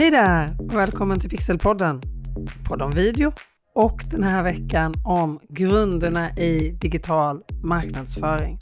[0.00, 2.00] Hej där och välkommen till Pixelpodden.
[2.68, 3.32] Podd om video
[3.74, 8.58] och den här veckan om grunderna i digital marknadsföring.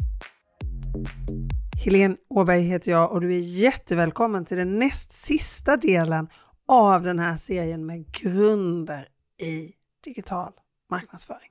[1.85, 6.29] Helene Åberg heter jag och du är jättevälkommen till den näst sista delen
[6.69, 9.09] av den här serien med grunder
[9.43, 9.73] i
[10.05, 10.53] digital
[10.91, 11.51] marknadsföring.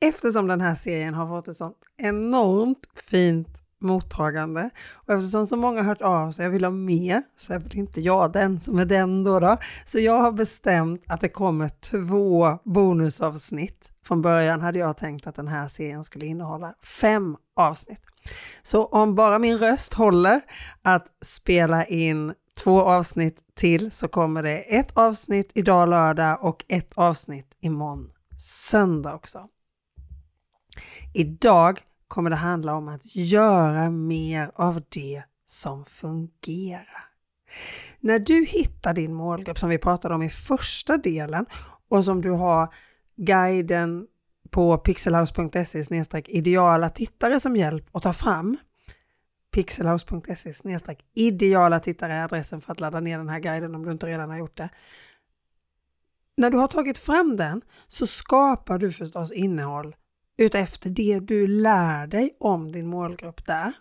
[0.00, 5.80] Eftersom den här serien har fått ett sånt enormt fint mottagande och eftersom så många
[5.80, 8.78] har hört av sig och vill ha mer så är väl inte jag den som
[8.78, 9.56] är den då, då.
[9.84, 13.92] Så jag har bestämt att det kommer två bonusavsnitt.
[14.04, 18.00] Från början hade jag tänkt att den här serien skulle innehålla fem avsnitt.
[18.62, 20.40] Så om bara min röst håller
[20.82, 26.92] att spela in två avsnitt till så kommer det ett avsnitt idag lördag och ett
[26.94, 29.48] avsnitt imorgon söndag också.
[31.14, 31.80] Idag
[32.12, 37.04] kommer det handla om att göra mer av det som fungerar.
[38.00, 41.46] När du hittar din målgrupp som vi pratade om i första delen
[41.88, 42.74] och som du har
[43.16, 44.06] guiden
[44.50, 45.84] på pixelhouse.se
[46.26, 48.56] ideala tittare som hjälp att ta fram.
[49.54, 50.52] pixelhouse.se
[51.14, 54.30] ideala tittare är adressen för att ladda ner den här guiden om du inte redan
[54.30, 54.68] har gjort det.
[56.36, 59.94] När du har tagit fram den så skapar du förstås innehåll
[60.42, 63.72] utefter det du lär dig om din målgrupp där.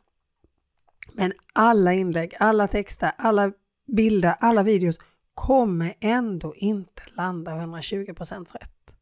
[1.13, 3.51] Men alla inlägg, alla texter, alla
[3.87, 4.99] bilder, alla videos
[5.33, 8.93] kommer ändå inte landa 120% rätt.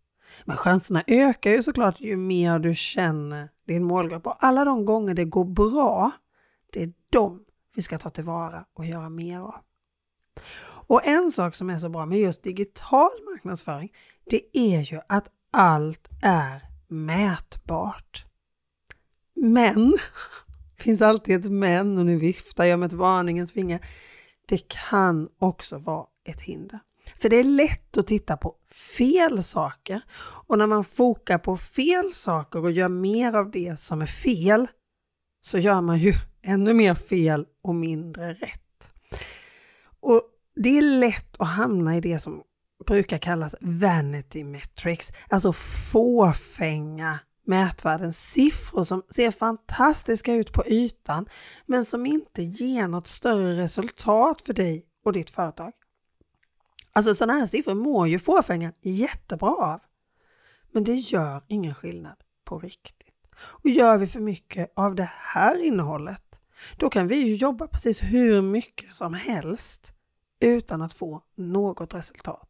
[0.45, 5.13] Men chanserna ökar ju såklart ju mer du känner din målgrupp och alla de gånger
[5.13, 6.11] det går bra,
[6.73, 9.55] det är de vi ska ta tillvara och göra mer av.
[10.87, 13.91] Och en sak som är så bra med just digital marknadsföring,
[14.29, 18.25] det är ju att allt är mätbart.
[19.35, 19.91] Men,
[20.77, 23.85] det finns alltid ett men och nu viftar jag med ett varningens finger.
[24.47, 26.79] Det kan också vara ett hinder.
[27.21, 28.55] För det är lätt att titta på
[28.97, 30.01] fel saker
[30.47, 34.67] och när man fokar på fel saker och gör mer av det som är fel
[35.41, 38.91] så gör man ju ännu mer fel och mindre rätt.
[39.99, 40.21] Och
[40.55, 42.43] Det är lätt att hamna i det som
[42.89, 45.53] brukar kallas vanity metrics, alltså
[45.91, 51.25] fåfänga mätvärden, siffror som ser fantastiska ut på ytan
[51.65, 55.71] men som inte ger något större resultat för dig och ditt företag.
[56.93, 59.79] Alltså sådana här siffror mår ju fåfängan jättebra av.
[60.71, 63.15] Men det gör ingen skillnad på riktigt.
[63.35, 66.39] Och gör vi för mycket av det här innehållet,
[66.77, 69.93] då kan vi ju jobba precis hur mycket som helst
[70.39, 72.48] utan att få något resultat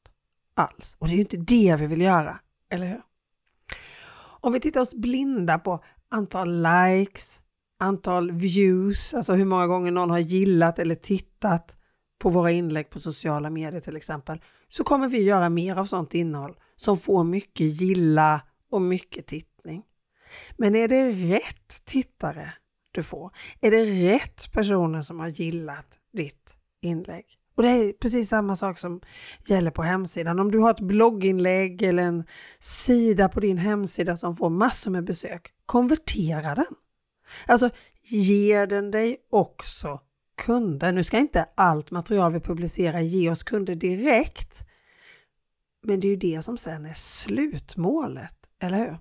[0.59, 0.97] alls.
[0.99, 2.39] Och det är ju inte det vi vill göra,
[2.71, 3.01] eller hur?
[4.41, 7.41] Om vi tittar oss blinda på antal likes,
[7.79, 11.75] antal views, alltså hur många gånger någon har gillat eller tittat
[12.19, 16.13] på våra inlägg på sociala medier till exempel, så kommer vi göra mer av sånt
[16.13, 18.41] innehåll som får mycket gilla
[18.71, 19.83] och mycket tittning.
[20.57, 22.53] Men är det rätt tittare
[22.91, 23.31] du får?
[23.61, 27.38] Är det rätt personer som har gillat ditt inlägg?
[27.59, 29.01] Och det är precis samma sak som
[29.45, 30.39] gäller på hemsidan.
[30.39, 32.23] Om du har ett blogginlägg eller en
[32.59, 36.75] sida på din hemsida som får massor med besök, konvertera den.
[37.47, 37.69] Alltså,
[38.03, 39.99] ger den dig också
[40.37, 40.91] kunder?
[40.91, 44.63] Nu ska inte allt material vi publicerar ge oss kunder direkt,
[45.83, 48.97] men det är ju det som sen är slutmålet, eller hur?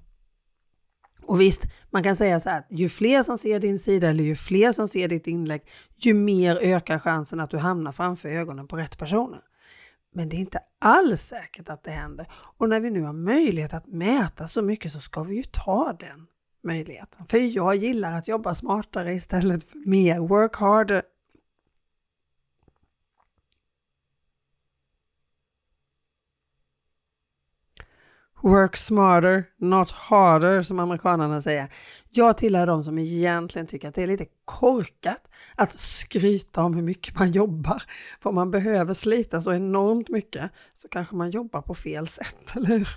[1.29, 4.37] Och visst, man kan säga så här, ju fler som ser din sida eller ju
[4.37, 5.63] fler som ser ditt inlägg,
[5.97, 9.41] ju mer ökar chansen att du hamnar framför ögonen på rätt personer.
[10.15, 12.27] Men det är inte alls säkert att det händer.
[12.59, 15.97] Och när vi nu har möjlighet att mäta så mycket så ska vi ju ta
[16.01, 16.27] den
[16.65, 17.27] möjligheten.
[17.27, 20.19] För jag gillar att jobba smartare istället för mer.
[20.19, 21.03] Work harder
[28.49, 31.73] Work smarter, not harder som amerikanerna säger.
[32.11, 36.83] Jag tillhör de som egentligen tycker att det är lite korkat att skryta om hur
[36.83, 37.83] mycket man jobbar.
[38.23, 42.37] För om man behöver slita så enormt mycket så kanske man jobbar på fel sätt,
[42.57, 42.89] eller hur?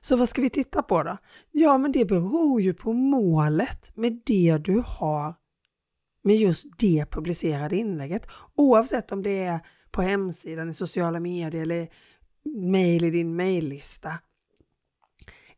[0.00, 1.16] Så vad ska vi titta på då?
[1.50, 5.34] Ja, men det beror ju på målet med det du har
[6.24, 8.26] med just det publicerade inlägget.
[8.54, 9.60] Oavsett om det är
[9.90, 11.88] på hemsidan, i sociala medier eller
[12.44, 14.18] mejl i din mejllista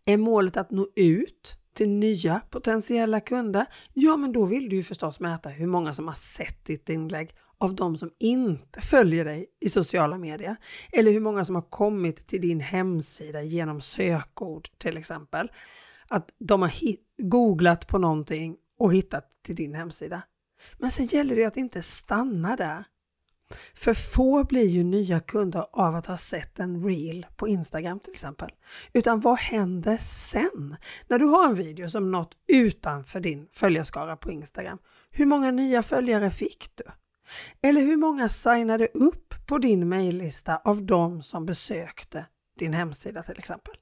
[0.04, 3.66] är målet att nå ut till nya potentiella kunder?
[3.92, 7.30] Ja, men då vill du ju förstås mäta hur många som har sett ditt inlägg
[7.58, 10.56] av de som inte följer dig i sociala medier.
[10.92, 15.50] Eller hur många som har kommit till din hemsida genom sökord till exempel.
[16.08, 16.72] Att de har
[17.22, 20.22] googlat på någonting och hittat till din hemsida.
[20.78, 22.84] Men sen gäller det att inte stanna där.
[23.74, 28.12] För få blir ju nya kunder av att ha sett en reel på Instagram till
[28.12, 28.50] exempel.
[28.92, 30.76] Utan vad händer sen?
[31.08, 34.78] När du har en video som nått utanför din följarskara på Instagram.
[35.10, 36.84] Hur många nya följare fick du?
[37.68, 42.26] Eller hur många signade upp på din mejllista av de som besökte
[42.58, 43.74] din hemsida till exempel?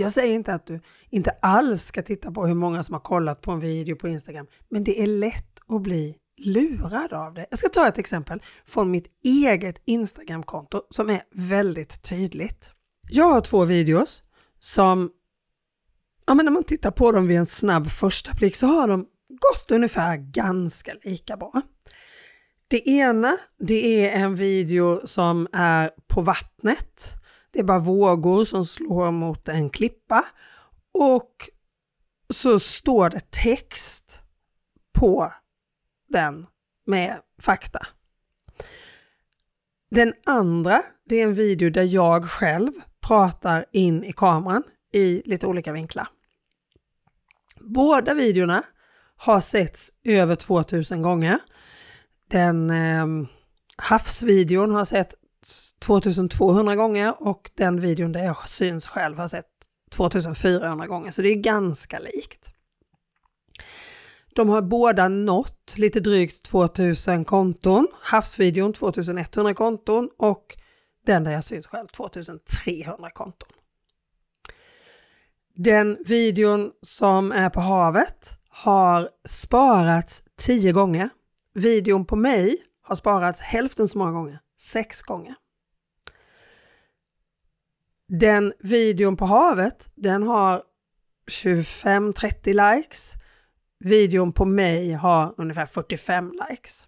[0.00, 0.80] Jag säger inte att du
[1.10, 4.46] inte alls ska titta på hur många som har kollat på en video på Instagram,
[4.68, 7.46] men det är lätt att bli lurad av det.
[7.50, 12.70] Jag ska ta ett exempel från mitt eget Instagramkonto som är väldigt tydligt.
[13.10, 14.22] Jag har två videos
[14.58, 15.10] som,
[16.26, 19.06] ja men när man tittar på dem vid en snabb första blick så har de
[19.28, 21.62] gått ungefär ganska lika bra.
[22.68, 27.14] Det ena, det är en video som är på vattnet.
[27.50, 30.24] Det är bara vågor som slår mot en klippa
[30.92, 31.32] och
[32.30, 34.20] så står det text
[34.92, 35.32] på
[36.08, 36.46] den
[36.86, 37.86] med fakta.
[39.90, 44.62] Den andra, det är en video där jag själv pratar in i kameran
[44.92, 46.08] i lite olika vinklar.
[47.60, 48.62] Båda videorna
[49.16, 51.38] har setts över 2000 gånger.
[52.30, 53.06] Den eh,
[53.76, 55.14] havsvideon har sett
[55.80, 59.46] 2200 gånger och den videon där jag syns själv har sett
[59.90, 62.52] 2400 gånger, så det är ganska likt.
[64.38, 70.56] De har båda nått lite drygt 2000 konton, havsvideon 2100 konton och
[71.06, 73.48] den där jag syns själv 2300 konton.
[75.54, 81.10] Den videon som är på havet har sparats 10 gånger.
[81.54, 85.34] Videon på mig har sparats hälften så många gånger, 6 gånger.
[88.08, 90.62] Den videon på havet, den har
[91.30, 93.14] 25-30 likes.
[93.84, 96.86] Videon på mig har ungefär 45 likes.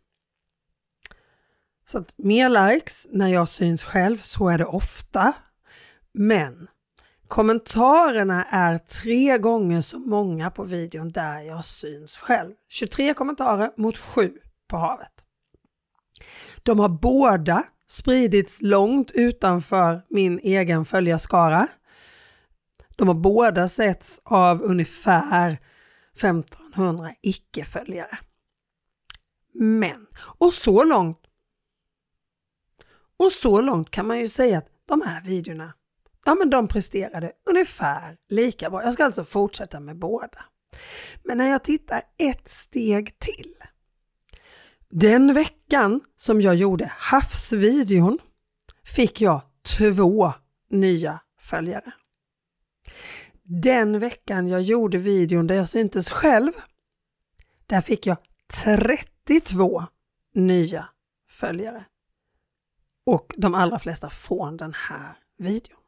[1.86, 5.32] Så att mer likes när jag syns själv, så är det ofta.
[6.12, 6.68] Men
[7.28, 12.52] kommentarerna är tre gånger så många på videon där jag syns själv.
[12.68, 14.32] 23 kommentarer mot 7
[14.68, 15.12] på havet.
[16.62, 21.68] De har båda spridits långt utanför min egen följarskara.
[22.96, 25.58] De har båda setts av ungefär
[26.24, 28.18] 1500 icke-följare.
[29.54, 30.06] Men,
[30.38, 31.18] och så långt
[33.16, 35.74] och så långt kan man ju säga att de här videorna,
[36.24, 38.82] ja men de presterade ungefär lika bra.
[38.82, 40.44] Jag ska alltså fortsätta med båda.
[41.24, 43.54] Men när jag tittar ett steg till.
[44.90, 48.18] Den veckan som jag gjorde havsvideon
[48.84, 49.42] fick jag
[49.78, 50.32] två
[50.70, 51.92] nya följare.
[53.52, 56.52] Den veckan jag gjorde videon där jag syntes själv,
[57.66, 58.16] där fick jag
[58.64, 59.82] 32
[60.34, 60.88] nya
[61.28, 61.84] följare.
[63.06, 65.78] Och de allra flesta från den här videon.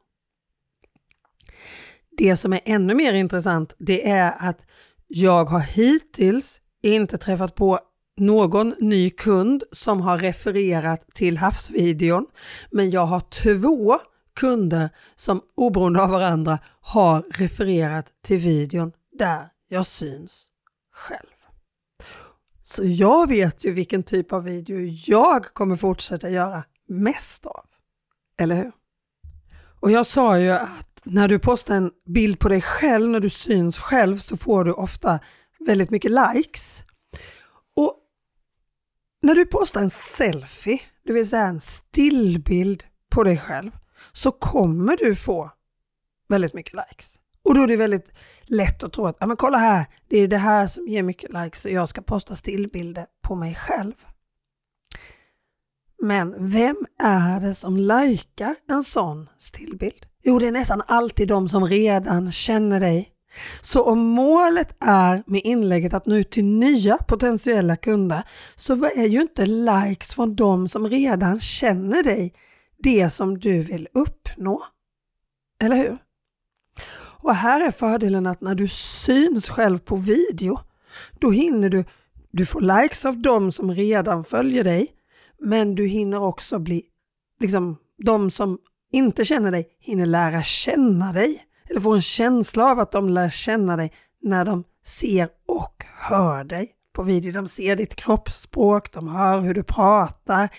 [2.17, 4.65] Det som är ännu mer intressant det är att
[5.07, 7.79] jag har hittills inte träffat på
[8.17, 12.25] någon ny kund som har refererat till havsvideon,
[12.71, 13.99] men jag har två
[14.35, 20.47] kunder som oberoende av varandra har refererat till videon där jag syns
[20.93, 21.27] själv.
[22.63, 24.77] Så jag vet ju vilken typ av video
[25.07, 27.65] jag kommer fortsätta göra mest av.
[28.37, 28.71] Eller hur?
[29.79, 33.29] Och jag sa ju att när du postar en bild på dig själv, när du
[33.29, 35.19] syns själv, så får du ofta
[35.59, 36.83] väldigt mycket likes.
[37.75, 37.99] Och
[39.21, 43.71] när du postar en selfie, det vill säga en stillbild på dig själv,
[44.11, 45.51] så kommer du få
[46.29, 47.19] väldigt mycket likes.
[47.45, 50.27] Och då är det väldigt lätt att tro att, ja men kolla här, det är
[50.27, 53.93] det här som ger mycket likes och jag ska posta stillbilder på mig själv.
[56.01, 60.05] Men vem är det som likar en sån stillbild?
[60.23, 63.09] Jo, det är nästan alltid de som redan känner dig.
[63.61, 68.23] Så om målet är med inlägget att nå ut till nya potentiella kunder
[68.55, 72.33] så är ju inte likes från de som redan känner dig
[72.83, 74.63] det som du vill uppnå.
[75.61, 75.97] Eller hur?
[77.23, 80.59] Och här är fördelen att när du syns själv på video,
[81.19, 81.83] då hinner du,
[82.31, 84.87] du får likes av de som redan följer dig,
[85.39, 86.83] men du hinner också bli,
[87.39, 88.57] liksom de som
[88.91, 93.29] inte känner dig hinner lära känna dig eller få en känsla av att de lär
[93.29, 97.31] känna dig när de ser och hör dig på video.
[97.31, 100.49] De ser ditt kroppsspråk, de hör hur du pratar.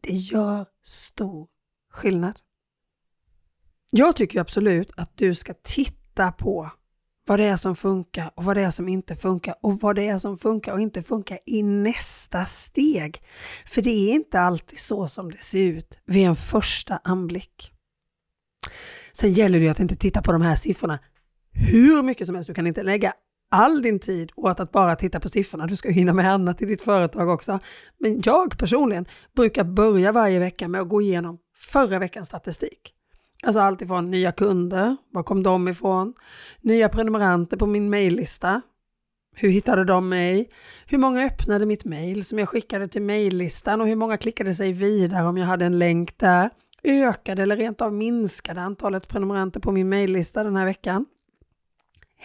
[0.00, 1.48] Det gör stor
[1.92, 2.38] skillnad.
[3.90, 6.70] Jag tycker absolut att du ska titta på
[7.26, 10.08] vad det är som funkar och vad det är som inte funkar och vad det
[10.08, 13.22] är som funkar och inte funkar i nästa steg.
[13.66, 17.72] För det är inte alltid så som det ser ut vid en första anblick.
[19.12, 20.98] Sen gäller det att inte titta på de här siffrorna
[21.52, 22.48] hur mycket som helst.
[22.48, 23.12] Du kan inte lägga
[23.52, 25.66] all din tid åt att bara titta på siffrorna.
[25.66, 27.58] Du ska hinna med annat i ditt företag också.
[27.98, 29.06] Men jag personligen
[29.36, 32.94] brukar börja varje vecka med att gå igenom förra veckans statistik.
[33.42, 36.14] Alltså allt ifrån nya kunder, var kom de ifrån?
[36.60, 38.62] Nya prenumeranter på min mejllista.
[39.36, 40.50] Hur hittade de mig?
[40.86, 44.72] Hur många öppnade mitt mejl som jag skickade till mejllistan och hur många klickade sig
[44.72, 46.50] vidare om jag hade en länk där?
[46.84, 51.06] Ökade eller rent av minskade antalet prenumeranter på min mejllista den här veckan?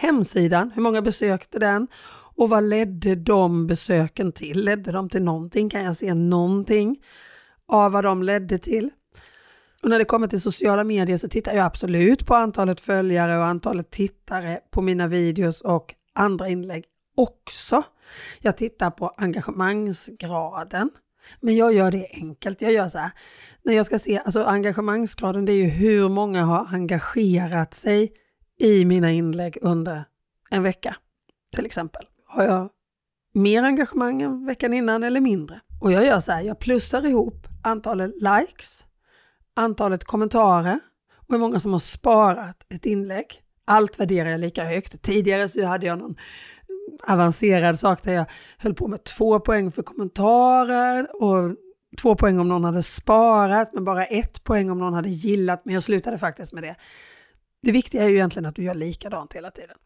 [0.00, 1.88] Hemsidan, hur många besökte den?
[2.36, 4.64] Och vad ledde de besöken till?
[4.64, 5.70] Ledde de till någonting?
[5.70, 6.96] Kan jag se någonting
[7.68, 8.90] av vad de ledde till?
[9.82, 13.44] Och när det kommer till sociala medier så tittar jag absolut på antalet följare och
[13.44, 16.84] antalet tittare på mina videos och andra inlägg
[17.16, 17.82] också.
[18.40, 20.90] Jag tittar på engagemangsgraden.
[21.40, 22.62] Men jag gör det enkelt.
[22.62, 23.10] Jag gör så här.
[23.62, 28.12] När jag ska se, alltså engagemangsgraden det är ju hur många har engagerat sig
[28.58, 30.04] i mina inlägg under
[30.50, 30.96] en vecka.
[31.56, 32.06] Till exempel.
[32.24, 32.68] Har jag
[33.34, 35.60] mer engagemang än veckan innan eller mindre?
[35.80, 38.84] Och jag gör så här, jag plussar ihop antalet likes,
[39.54, 40.80] antalet kommentarer
[41.14, 43.26] och hur många som har sparat ett inlägg.
[43.64, 45.02] Allt värderar jag lika högt.
[45.02, 46.16] Tidigare så hade jag någon
[47.06, 48.26] avancerad sak där jag
[48.58, 51.56] höll på med två poäng för kommentarer och
[52.02, 55.74] två poäng om någon hade sparat men bara ett poäng om någon hade gillat men
[55.74, 56.76] jag slutade faktiskt med det.
[57.62, 59.76] Det viktiga är ju egentligen att du gör likadant hela tiden.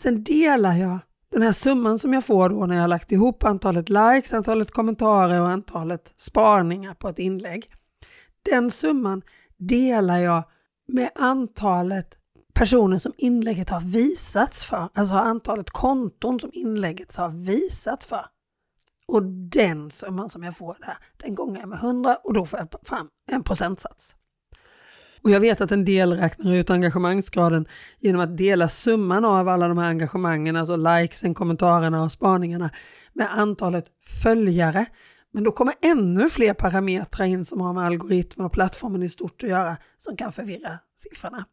[0.00, 0.98] Sen delar jag
[1.30, 4.70] den här summan som jag får då när jag har lagt ihop antalet likes, antalet
[4.70, 7.72] kommentarer och antalet sparningar på ett inlägg.
[8.50, 9.22] Den summan
[9.58, 10.42] delar jag
[10.88, 12.16] med antalet
[12.54, 18.26] personer som inlägget har visats för, alltså antalet konton som inlägget har visats för.
[19.06, 22.58] Och den summan som jag får där, den gångar jag med 100 och då får
[22.58, 24.16] jag fram en procentsats.
[25.22, 27.66] Och jag vet att en del räknar ut engagemangsgraden
[27.98, 32.70] genom att dela summan av alla de här engagemangen, alltså likesen, kommentarerna och spaningarna
[33.12, 33.84] med antalet
[34.22, 34.86] följare.
[35.32, 39.42] Men då kommer ännu fler parametrar in som har med algoritmer och plattformen i stort
[39.42, 41.44] att göra som kan förvirra siffrorna.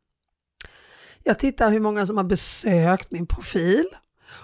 [1.24, 3.86] Jag tittar hur många som har besökt min profil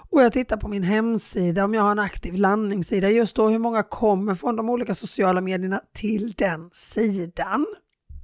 [0.10, 3.10] och jag tittar på min hemsida om jag har en aktiv landningssida.
[3.10, 7.65] Just då hur många kommer från de olika sociala medierna till den sidan.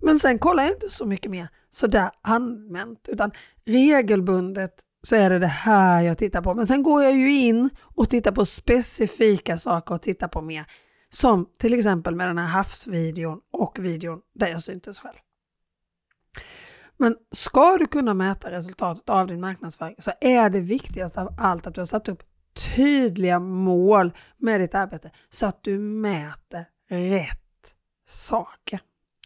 [0.01, 3.31] Men sen kollar jag inte så mycket mer sådär allmänt utan
[3.65, 6.53] regelbundet så är det det här jag tittar på.
[6.53, 10.65] Men sen går jag ju in och tittar på specifika saker och tittar på mer.
[11.09, 15.17] Som till exempel med den här havsvideon och videon där jag syntes själv.
[16.97, 21.67] Men ska du kunna mäta resultatet av din marknadsföring så är det viktigaste av allt
[21.67, 22.23] att du har satt upp
[22.75, 27.75] tydliga mål med ditt arbete så att du mäter rätt
[28.07, 28.79] saker.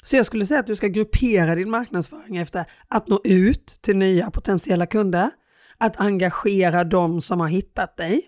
[0.03, 3.97] Så jag skulle säga att du ska gruppera din marknadsföring efter att nå ut till
[3.97, 5.29] nya potentiella kunder,
[5.77, 8.21] att engagera de som har hittat dig,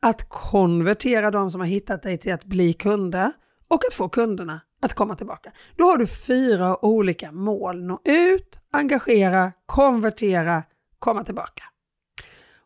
[0.00, 3.32] att konvertera de som har hittat dig till att bli kunder
[3.68, 5.52] och att få kunderna att komma tillbaka.
[5.76, 7.82] Då har du fyra olika mål.
[7.82, 10.62] Nå ut, engagera, konvertera,
[10.98, 11.62] komma tillbaka.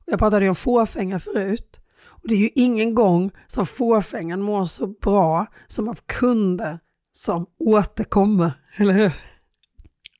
[0.04, 1.80] Jag pratade ju om fåfänga förut.
[2.06, 6.78] Och det är ju ingen gång som fåfängan mår så bra som av kunder
[7.14, 9.12] som återkommer, eller hur?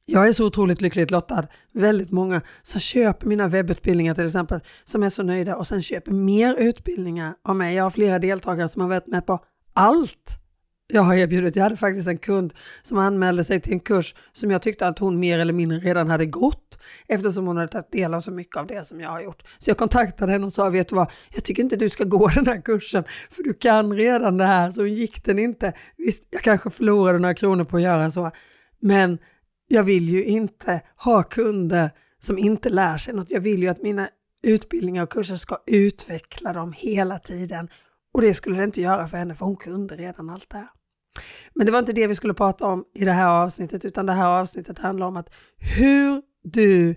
[0.06, 1.46] Jag är så otroligt lyckligt lottad.
[1.72, 6.12] Väldigt många som köper mina webbutbildningar till exempel, som är så nöjda och sen köper
[6.12, 7.74] mer utbildningar av mig.
[7.74, 10.43] Jag har flera deltagare som har varit med på allt
[10.86, 11.56] jag har erbjudit.
[11.56, 14.98] Jag hade faktiskt en kund som anmälde sig till en kurs som jag tyckte att
[14.98, 18.56] hon mer eller mindre redan hade gått eftersom hon hade tagit del av så mycket
[18.56, 19.42] av det som jag har gjort.
[19.58, 22.28] Så jag kontaktade henne och sa, vet du vad, jag tycker inte du ska gå
[22.34, 24.70] den här kursen för du kan redan det här.
[24.70, 25.72] Så gick den inte.
[25.96, 28.30] Visst, jag kanske förlorade några kronor på att göra så,
[28.80, 29.18] men
[29.68, 33.30] jag vill ju inte ha kunder som inte lär sig något.
[33.30, 34.08] Jag vill ju att mina
[34.42, 37.68] utbildningar och kurser ska utveckla dem hela tiden
[38.14, 40.68] och det skulle det inte göra för henne för hon kunde redan allt det här.
[41.54, 44.12] Men det var inte det vi skulle prata om i det här avsnittet utan det
[44.12, 45.28] här avsnittet handlar om att
[45.78, 46.94] hur du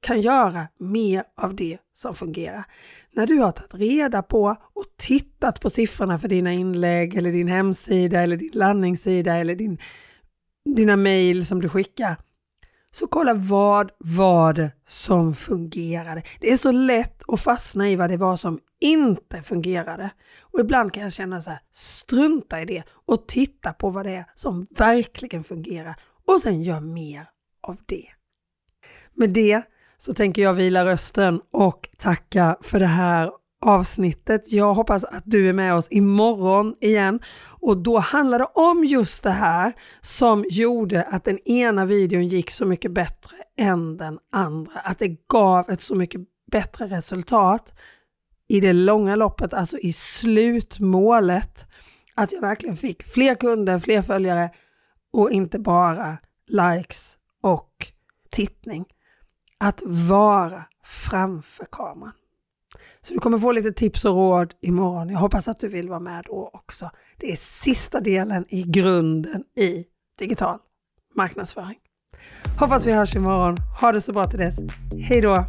[0.00, 2.64] kan göra mer av det som fungerar.
[3.12, 7.48] När du har tagit reda på och tittat på siffrorna för dina inlägg eller din
[7.48, 9.78] hemsida eller din landningssida eller din,
[10.76, 12.16] dina mejl som du skickar.
[12.92, 16.22] Så kolla vad var det som fungerade.
[16.40, 20.10] Det är så lätt att fastna i vad det var som inte fungerade.
[20.40, 24.12] Och ibland kan jag känna så här, strunta i det och titta på vad det
[24.12, 27.28] är som verkligen fungerar och sen gör mer
[27.62, 28.06] av det.
[29.14, 29.62] Med det
[29.96, 33.30] så tänker jag vila rösten och tacka för det här
[33.60, 34.52] avsnittet.
[34.52, 37.20] Jag hoppas att du är med oss imorgon igen
[37.60, 42.50] och då handlar det om just det här som gjorde att den ena videon gick
[42.50, 44.80] så mycket bättre än den andra.
[44.80, 46.20] Att det gav ett så mycket
[46.52, 47.72] bättre resultat
[48.48, 51.66] i det långa loppet, alltså i slutmålet.
[52.14, 54.50] Att jag verkligen fick fler kunder, fler följare
[55.12, 57.86] och inte bara likes och
[58.30, 58.84] tittning.
[59.58, 62.12] Att vara framför kameran.
[63.00, 65.08] Så du kommer få lite tips och råd imorgon.
[65.08, 66.90] Jag hoppas att du vill vara med då också.
[67.16, 69.84] Det är sista delen i grunden i
[70.18, 70.58] digital
[71.16, 71.78] marknadsföring.
[72.58, 73.56] Hoppas vi hörs imorgon.
[73.80, 74.56] Ha det så bra till dess.
[75.08, 75.46] Hej då!